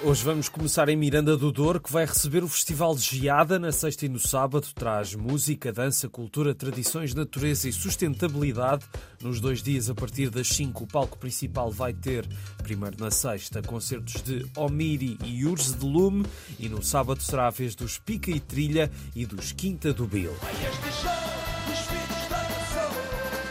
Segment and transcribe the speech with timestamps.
[0.00, 3.72] Hoje vamos começar em Miranda do Douro, que vai receber o Festival de Geada na
[3.72, 4.64] sexta e no sábado.
[4.72, 8.86] Traz música, dança, cultura, tradições, natureza e sustentabilidade.
[9.20, 12.24] Nos dois dias, a partir das 5, o palco principal vai ter,
[12.62, 16.24] primeiro na sexta, concertos de Omiri e Urs de Lume
[16.60, 20.32] e no sábado será a vez dos Pica e Trilha e dos Quinta do Bill.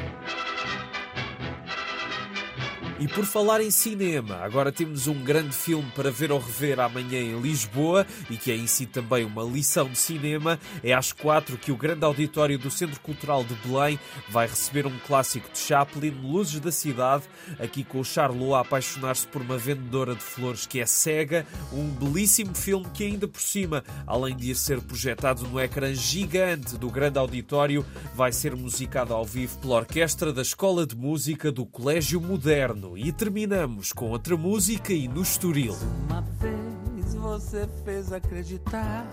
[2.97, 7.19] E por falar em cinema, agora temos um grande filme para ver ou rever amanhã
[7.19, 10.57] em Lisboa e que é em si também uma lição de cinema.
[10.81, 14.97] É às quatro que o grande auditório do Centro Cultural de Belém vai receber um
[15.05, 17.25] clássico de Chaplin, Luzes da Cidade,
[17.59, 21.45] aqui com o Charlot a apaixonar-se por uma vendedora de flores que é cega.
[21.73, 26.89] Um belíssimo filme que ainda por cima, além de ser projetado no ecrã gigante do
[26.89, 27.85] grande auditório,
[28.15, 33.11] vai ser musicado ao vivo pela orquestra da Escola de Música do Colégio Moderno e
[33.11, 35.75] terminamos com outra música e no Estoril.
[36.07, 39.07] Uma vez você fez acreditar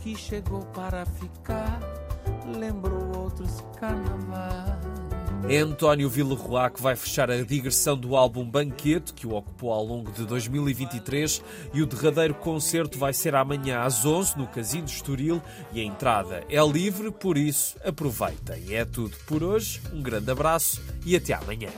[0.00, 1.80] que chegou para ficar,
[2.56, 4.76] lembrou outros carnavais.
[5.48, 9.84] É António Villarroa que vai fechar a digressão do álbum Banquete, que o ocupou ao
[9.84, 11.42] longo de 2023,
[11.72, 15.42] e o derradeiro concerto vai ser amanhã às 11 no Casino Estoril
[15.72, 18.74] e a entrada é livre, por isso aproveitem.
[18.74, 21.70] É tudo por hoje, um grande abraço e até amanhã.